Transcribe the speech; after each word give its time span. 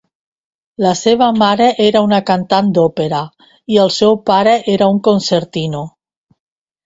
La 0.83 0.91
seva 0.99 1.25
mare 1.41 1.65
era 1.87 1.99
una 2.05 2.19
cantant 2.29 2.71
d'òpera 2.77 3.19
i 3.75 3.79
el 3.83 3.93
seu 3.97 4.17
pare 4.31 4.55
era 4.77 4.87
un 4.95 4.97
concertino. 5.09 5.83